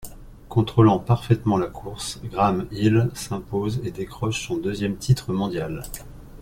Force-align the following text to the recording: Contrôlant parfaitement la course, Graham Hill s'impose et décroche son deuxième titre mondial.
Contrôlant 0.49 0.97
parfaitement 0.97 1.59
la 1.59 1.67
course, 1.67 2.19
Graham 2.23 2.65
Hill 2.71 3.11
s'impose 3.13 3.81
et 3.83 3.91
décroche 3.91 4.47
son 4.47 4.57
deuxième 4.57 4.95
titre 4.97 5.31
mondial. 5.31 5.83